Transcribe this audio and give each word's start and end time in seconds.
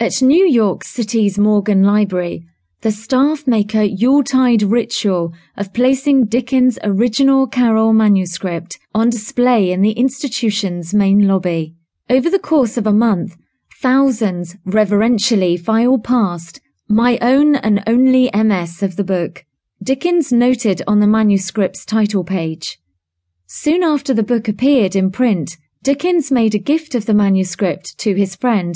At 0.00 0.20
New 0.20 0.44
York 0.44 0.82
City's 0.82 1.38
Morgan 1.38 1.84
Library, 1.84 2.44
the 2.80 2.90
staff 2.90 3.46
make 3.46 3.76
a 3.76 3.86
Yuletide 3.86 4.64
ritual 4.64 5.32
of 5.56 5.72
placing 5.72 6.26
Dickens' 6.26 6.80
original 6.82 7.46
Carol 7.46 7.92
manuscript 7.92 8.76
on 8.92 9.08
display 9.08 9.70
in 9.70 9.82
the 9.82 9.92
institution's 9.92 10.92
main 10.94 11.28
lobby. 11.28 11.76
Over 12.10 12.28
the 12.28 12.40
course 12.40 12.76
of 12.76 12.88
a 12.88 12.92
month, 12.92 13.36
thousands 13.80 14.56
reverentially 14.66 15.56
file 15.56 15.98
past 15.98 16.60
my 16.88 17.16
own 17.22 17.54
and 17.54 17.80
only 17.86 18.30
MS 18.34 18.82
of 18.82 18.96
the 18.96 19.04
book, 19.04 19.44
Dickens 19.80 20.32
noted 20.32 20.82
on 20.88 20.98
the 20.98 21.06
manuscript's 21.06 21.84
title 21.84 22.24
page. 22.24 22.80
Soon 23.46 23.84
after 23.84 24.12
the 24.12 24.24
book 24.24 24.48
appeared 24.48 24.96
in 24.96 25.12
print, 25.12 25.56
Dickens 25.84 26.32
made 26.32 26.56
a 26.56 26.58
gift 26.58 26.96
of 26.96 27.06
the 27.06 27.14
manuscript 27.14 27.96
to 27.98 28.14
his 28.14 28.34
friend 28.34 28.74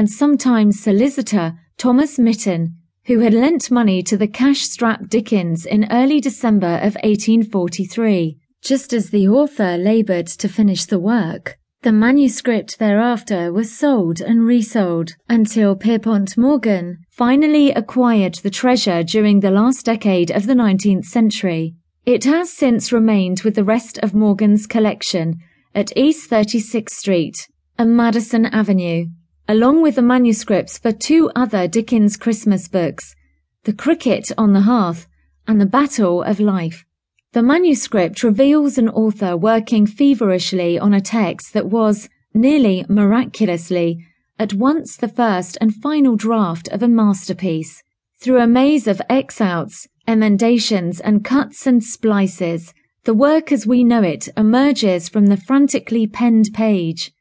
and 0.00 0.08
sometimes 0.08 0.82
solicitor 0.82 1.52
Thomas 1.76 2.18
Mitton, 2.18 2.74
who 3.04 3.18
had 3.18 3.34
lent 3.34 3.70
money 3.70 4.02
to 4.04 4.16
the 4.16 4.26
cash-strapped 4.26 5.10
Dickens 5.10 5.66
in 5.66 5.92
early 5.92 6.22
December 6.22 6.76
of 6.76 6.94
1843. 7.02 8.38
Just 8.62 8.94
as 8.94 9.10
the 9.10 9.28
author 9.28 9.76
laboured 9.76 10.26
to 10.26 10.48
finish 10.48 10.86
the 10.86 10.98
work, 10.98 11.58
the 11.82 11.92
manuscript 11.92 12.78
thereafter 12.78 13.52
was 13.52 13.76
sold 13.76 14.22
and 14.22 14.46
resold 14.46 15.16
until 15.28 15.76
Pierpont 15.76 16.34
Morgan 16.34 16.96
finally 17.10 17.70
acquired 17.70 18.36
the 18.36 18.48
treasure 18.48 19.02
during 19.02 19.40
the 19.40 19.50
last 19.50 19.84
decade 19.84 20.30
of 20.30 20.46
the 20.46 20.54
19th 20.54 21.04
century. 21.04 21.74
It 22.06 22.24
has 22.24 22.50
since 22.50 22.90
remained 22.90 23.42
with 23.42 23.54
the 23.54 23.64
rest 23.64 23.98
of 23.98 24.14
Morgan's 24.14 24.66
collection 24.66 25.40
at 25.74 25.94
East 25.94 26.30
36th 26.30 26.88
Street 26.88 27.48
and 27.76 27.94
Madison 27.94 28.46
Avenue, 28.46 29.04
along 29.50 29.82
with 29.82 29.96
the 29.96 30.02
manuscripts 30.02 30.78
for 30.78 30.92
two 30.92 31.28
other 31.34 31.66
Dickens 31.66 32.16
Christmas 32.16 32.68
books, 32.68 33.16
The 33.64 33.72
Cricket 33.72 34.30
on 34.38 34.52
the 34.52 34.60
Hearth 34.60 35.08
and 35.44 35.60
The 35.60 35.66
Battle 35.66 36.22
of 36.22 36.38
Life. 36.38 36.84
The 37.32 37.42
manuscript 37.42 38.22
reveals 38.22 38.78
an 38.78 38.88
author 38.88 39.36
working 39.36 39.88
feverishly 39.88 40.78
on 40.78 40.94
a 40.94 41.00
text 41.00 41.52
that 41.54 41.66
was, 41.66 42.08
nearly 42.32 42.86
miraculously, 42.88 44.06
at 44.38 44.54
once 44.54 44.96
the 44.96 45.08
first 45.08 45.58
and 45.60 45.74
final 45.74 46.14
draft 46.14 46.68
of 46.68 46.80
a 46.80 46.86
masterpiece. 46.86 47.82
Through 48.20 48.38
a 48.38 48.46
maze 48.46 48.86
of 48.86 49.02
X-outs, 49.08 49.88
emendations, 50.06 51.00
and 51.00 51.24
cuts 51.24 51.66
and 51.66 51.82
splices, 51.82 52.72
the 53.02 53.14
work 53.14 53.50
as 53.50 53.66
we 53.66 53.82
know 53.82 54.04
it 54.04 54.28
emerges 54.36 55.08
from 55.08 55.26
the 55.26 55.36
frantically 55.36 56.06
penned 56.06 56.50
page. 56.54 57.12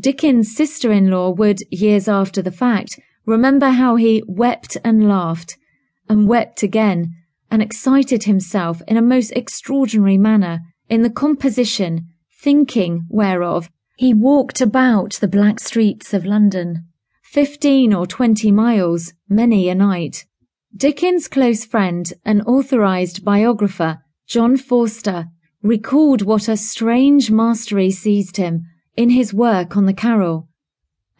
Dickens' 0.00 0.54
sister-in-law 0.54 1.30
would, 1.30 1.60
years 1.70 2.06
after 2.06 2.40
the 2.40 2.52
fact, 2.52 3.00
remember 3.26 3.70
how 3.70 3.96
he 3.96 4.22
wept 4.28 4.76
and 4.84 5.08
laughed, 5.08 5.56
and 6.08 6.28
wept 6.28 6.62
again, 6.62 7.14
and 7.50 7.60
excited 7.60 8.24
himself 8.24 8.80
in 8.86 8.96
a 8.96 9.02
most 9.02 9.32
extraordinary 9.32 10.16
manner 10.16 10.60
in 10.88 11.02
the 11.02 11.10
composition, 11.10 12.06
thinking 12.40 13.06
whereof 13.08 13.70
he 13.96 14.14
walked 14.14 14.60
about 14.60 15.14
the 15.14 15.26
black 15.26 15.58
streets 15.58 16.14
of 16.14 16.24
London, 16.24 16.84
fifteen 17.24 17.92
or 17.92 18.06
twenty 18.06 18.52
miles, 18.52 19.12
many 19.28 19.68
a 19.68 19.74
night. 19.74 20.24
Dickens' 20.76 21.26
close 21.26 21.64
friend 21.64 22.12
and 22.24 22.42
authorized 22.42 23.24
biographer, 23.24 23.98
John 24.28 24.56
Forster, 24.56 25.26
recalled 25.60 26.22
what 26.22 26.46
a 26.46 26.56
strange 26.56 27.32
mastery 27.32 27.90
seized 27.90 28.36
him 28.36 28.64
in 28.98 29.10
his 29.10 29.32
work 29.32 29.76
on 29.76 29.86
the 29.86 29.94
carol. 29.94 30.48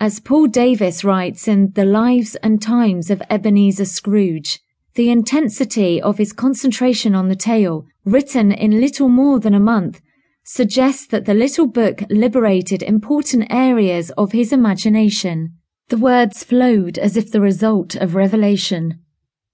As 0.01 0.19
Paul 0.19 0.48
Davis 0.48 1.05
writes 1.05 1.47
in 1.47 1.71
The 1.75 1.85
Lives 1.85 2.35
and 2.43 2.61
Times 2.61 3.09
of 3.09 3.23
Ebenezer 3.31 3.85
Scrooge, 3.85 4.59
the 4.97 5.11
intensity 5.11 6.03
of 6.03 6.19
his 6.19 6.33
concentration 6.33 7.15
on 7.15 7.29
the 7.29 7.37
tale, 7.37 7.87
written 8.05 8.51
in 8.51 8.81
little 8.81 9.08
more 9.08 9.39
than 9.39 9.55
a 9.55 9.61
month, 9.61 10.01
suggests 10.42 11.07
that 11.07 11.25
the 11.25 11.35
little 11.35 11.69
book 11.69 12.02
liberated 12.11 12.83
important 12.83 13.47
areas 13.48 14.11
of 14.19 14.33
his 14.33 14.52
imagination. 14.52 15.55
The 15.86 15.98
words 15.98 16.42
flowed 16.42 16.98
as 16.98 17.17
if 17.17 17.31
the 17.31 17.41
result 17.41 17.95
of 17.95 18.17
revelation. 18.17 18.98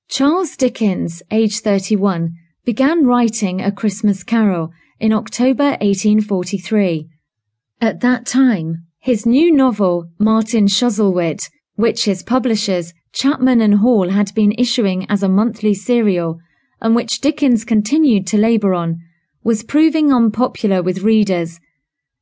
Charles 0.09 0.57
Dickens, 0.57 1.23
age 1.31 1.61
31, 1.61 2.33
began 2.65 3.05
writing 3.05 3.61
A 3.61 3.71
Christmas 3.71 4.25
Carol 4.25 4.73
in 4.99 5.13
October 5.13 5.77
1843 5.83 7.11
at 7.81 8.01
that 8.01 8.27
time, 8.27 8.87
his 9.01 9.27
new 9.27 9.53
novel, 9.53 10.11
Martin 10.19 10.67
Chuzzlewit, 10.67 11.51
which 11.77 12.05
his 12.05 12.23
publishers, 12.23 12.93
Chapman 13.13 13.61
and 13.61 13.77
Hall, 13.77 14.09
had 14.09 14.35
been 14.35 14.53
issuing 14.59 15.07
as 15.11 15.23
a 15.23 15.29
monthly 15.29 15.75
serial, 15.75 16.39
and 16.81 16.97
which 16.97 17.21
Dickens 17.21 17.65
continued 17.65 18.27
to 18.29 18.39
labour 18.39 18.75
on, 18.75 19.01
was 19.43 19.63
proving 19.63 20.13
unpopular 20.13 20.83
with 20.83 21.03
readers, 21.03 21.61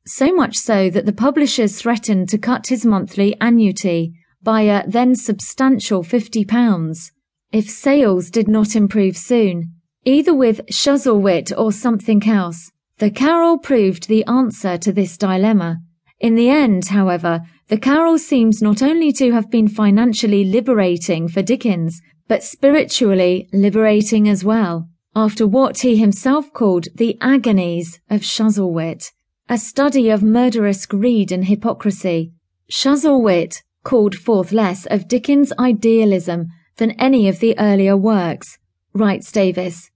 so 0.06 0.34
much 0.34 0.56
so 0.56 0.90
that 0.90 1.06
the 1.06 1.12
publishers 1.12 1.80
threatened 1.80 2.28
to 2.28 2.38
cut 2.38 2.66
his 2.66 2.84
monthly 2.84 3.36
annuity 3.40 4.12
by 4.42 4.62
a 4.62 4.86
then 4.88 5.14
substantial 5.14 6.02
£50 6.02 7.10
if 7.52 7.68
sales 7.68 8.30
did 8.30 8.48
not 8.48 8.74
improve 8.74 9.16
soon, 9.16 9.74
either 10.04 10.34
with 10.34 10.66
Chuzzlewit 10.66 11.52
or 11.56 11.70
something 11.70 12.26
else. 12.26 12.72
The 13.02 13.10
carol 13.10 13.58
proved 13.58 14.06
the 14.06 14.24
answer 14.26 14.78
to 14.78 14.92
this 14.92 15.16
dilemma. 15.16 15.80
In 16.20 16.36
the 16.36 16.48
end, 16.48 16.86
however, 16.86 17.40
the 17.66 17.76
carol 17.76 18.16
seems 18.16 18.62
not 18.62 18.80
only 18.80 19.10
to 19.14 19.32
have 19.32 19.50
been 19.50 19.66
financially 19.66 20.44
liberating 20.44 21.26
for 21.26 21.42
Dickens, 21.42 22.00
but 22.28 22.44
spiritually 22.44 23.48
liberating 23.52 24.28
as 24.28 24.44
well, 24.44 24.88
after 25.16 25.48
what 25.48 25.80
he 25.80 25.96
himself 25.96 26.52
called 26.52 26.86
the 26.94 27.18
agonies 27.20 27.98
of 28.08 28.20
Chuzzlewit, 28.20 29.10
a 29.48 29.58
study 29.58 30.08
of 30.08 30.22
murderous 30.22 30.86
greed 30.86 31.32
and 31.32 31.46
hypocrisy. 31.46 32.30
Chuzzlewit 32.70 33.64
called 33.82 34.14
forth 34.14 34.52
less 34.52 34.86
of 34.86 35.08
Dickens' 35.08 35.52
idealism 35.58 36.46
than 36.76 36.92
any 37.00 37.26
of 37.26 37.40
the 37.40 37.58
earlier 37.58 37.96
works, 37.96 38.58
writes 38.94 39.32
Davis. 39.32 39.90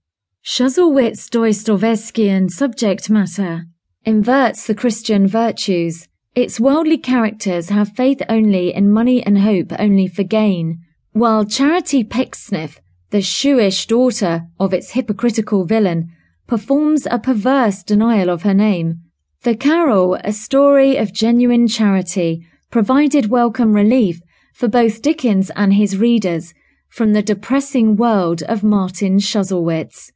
Chuzzlewit's 0.49 1.29
Dostoevskian 1.29 2.49
subject 2.49 3.09
matter 3.09 3.65
inverts 4.05 4.65
the 4.65 4.73
Christian 4.73 5.27
virtues. 5.27 6.07
Its 6.35 6.57
worldly 6.57 6.97
characters 6.97 7.67
have 7.67 7.91
faith 7.91 8.21
only 8.29 8.73
in 8.73 8.89
money 8.89 9.21
and 9.21 9.39
hope 9.39 9.73
only 9.77 10.07
for 10.07 10.23
gain, 10.23 10.79
while 11.11 11.43
Charity 11.43 12.01
Pecksniff, 12.05 12.79
the 13.09 13.21
shrewish 13.21 13.87
daughter 13.87 14.43
of 14.57 14.73
its 14.73 14.91
hypocritical 14.91 15.65
villain, 15.65 16.13
performs 16.47 17.05
a 17.11 17.19
perverse 17.19 17.83
denial 17.83 18.29
of 18.29 18.43
her 18.43 18.53
name. 18.53 19.01
The 19.41 19.53
Carol, 19.53 20.15
a 20.23 20.31
story 20.31 20.95
of 20.95 21.11
genuine 21.11 21.67
charity, 21.67 22.47
provided 22.71 23.29
welcome 23.29 23.73
relief 23.73 24.21
for 24.53 24.69
both 24.69 25.01
Dickens 25.01 25.51
and 25.57 25.73
his 25.73 25.97
readers 25.97 26.53
from 26.87 27.11
the 27.11 27.21
depressing 27.21 27.97
world 27.97 28.43
of 28.43 28.63
Martin 28.63 29.19
Chuzzlewit's. 29.19 30.13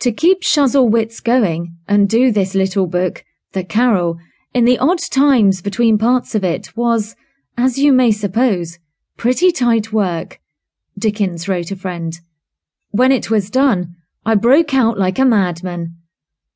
To 0.00 0.12
keep 0.12 0.42
Chuzzlewit's 0.42 1.18
going 1.20 1.76
and 1.88 2.08
do 2.08 2.30
this 2.30 2.54
little 2.54 2.86
book, 2.86 3.24
The 3.52 3.64
Carol, 3.64 4.18
in 4.54 4.64
the 4.64 4.78
odd 4.78 5.00
times 5.00 5.60
between 5.60 5.98
parts 5.98 6.34
of 6.34 6.44
it 6.44 6.76
was, 6.76 7.16
as 7.56 7.78
you 7.78 7.92
may 7.92 8.12
suppose, 8.12 8.78
pretty 9.16 9.50
tight 9.50 9.92
work, 9.92 10.40
Dickens 10.96 11.48
wrote 11.48 11.72
a 11.72 11.76
friend. 11.76 12.18
When 12.90 13.12
it 13.12 13.30
was 13.30 13.50
done, 13.50 13.96
I 14.24 14.36
broke 14.36 14.72
out 14.72 14.98
like 14.98 15.18
a 15.18 15.24
madman. 15.24 15.96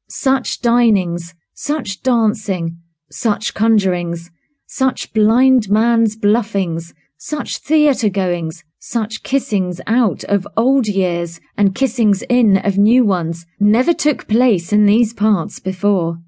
Such 0.09 0.61
dinings, 0.61 1.35
such 1.55 2.03
dancing, 2.03 2.79
such 3.11 3.55
conjurings, 3.55 4.31
such 4.67 5.13
blind 5.13 5.69
man's 5.69 6.17
bluffings, 6.17 6.95
such 7.19 7.59
theatre 7.59 8.09
goings, 8.09 8.65
such 8.85 9.23
kissings 9.23 9.81
out 9.87 10.25
of 10.25 10.45
old 10.57 10.89
years 10.89 11.41
and 11.57 11.73
kissings 11.73 12.23
in 12.23 12.57
of 12.57 12.77
new 12.77 13.05
ones 13.05 13.47
never 13.61 13.95
took 13.95 14.27
place 14.27 14.73
in 14.73 14.87
these 14.87 15.13
parts 15.13 15.61
before. 15.61 16.19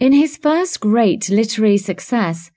In 0.00 0.12
his 0.12 0.36
first 0.36 0.80
great 0.80 1.30
literary 1.30 1.76
success, 1.76 2.50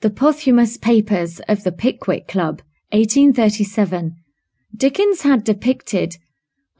The 0.00 0.08
Posthumous 0.08 0.78
Papers 0.78 1.42
of 1.46 1.62
the 1.62 1.72
Pickwick 1.72 2.26
Club, 2.26 2.62
1837, 2.92 4.16
Dickens 4.74 5.20
had 5.20 5.44
depicted 5.44 6.16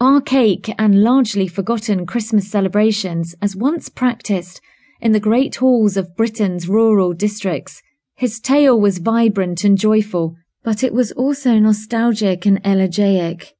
archaic 0.00 0.74
and 0.78 1.02
largely 1.02 1.48
forgotten 1.48 2.06
Christmas 2.06 2.50
celebrations 2.50 3.34
as 3.42 3.54
once 3.54 3.90
practiced 3.90 4.62
in 5.02 5.12
the 5.12 5.20
great 5.20 5.56
halls 5.56 5.98
of 5.98 6.16
Britain's 6.16 6.66
rural 6.66 7.12
districts. 7.12 7.82
His 8.14 8.40
tale 8.40 8.80
was 8.80 8.96
vibrant 8.96 9.64
and 9.64 9.76
joyful, 9.76 10.36
but 10.62 10.82
it 10.82 10.92
was 10.92 11.12
also 11.12 11.58
nostalgic 11.58 12.46
and 12.46 12.60
elegiac. 12.64 13.54